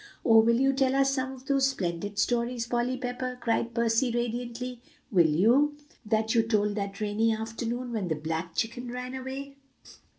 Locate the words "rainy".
6.99-7.31